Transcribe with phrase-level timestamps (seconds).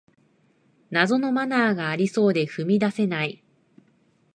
[0.89, 3.43] 謎のマナーがありそうで踏み出せない